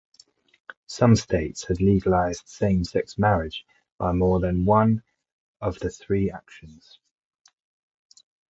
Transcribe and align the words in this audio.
Some 0.87 1.15
states 1.15 1.67
had 1.67 1.79
legalized 1.79 2.47
same-sex 2.47 3.19
marriage 3.19 3.63
by 3.99 4.13
more 4.13 4.39
than 4.39 4.65
one 4.65 5.03
of 5.61 5.77
the 5.77 5.91
three 5.91 6.31
actions. 6.31 6.97